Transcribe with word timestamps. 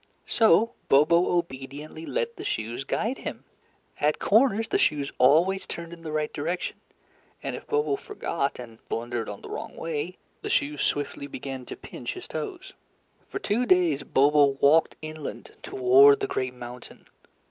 So 0.25 0.73
Bobo 0.89 1.37
obediently 1.37 2.07
let 2.07 2.35
the 2.35 2.43
shoes 2.43 2.83
guide 2.85 3.19
him. 3.19 3.43
At 3.99 4.17
corners 4.17 4.67
the 4.69 4.79
shoes 4.79 5.11
always 5.19 5.67
turned 5.67 5.93
in 5.93 6.01
the 6.01 6.11
right 6.11 6.33
direction, 6.33 6.81
and 7.43 7.55
if 7.55 7.67
Bobo 7.67 7.97
forgot 7.97 8.57
and 8.57 8.79
blundered 8.89 9.29
on 9.29 9.43
the 9.43 9.49
wrong 9.51 9.75
way, 9.77 10.17
the 10.41 10.49
shoes 10.49 10.81
swiftly 10.81 11.27
began 11.27 11.67
to 11.67 11.75
pinch 11.77 12.15
his 12.15 12.27
toes. 12.27 12.73
For 13.29 13.37
two 13.37 13.67
days 13.67 14.01
Bobo 14.01 14.57
walked 14.59 14.95
inland 15.03 15.51
toward 15.61 16.19
the 16.19 16.25
great 16.27 16.55
mountain. 16.55 17.05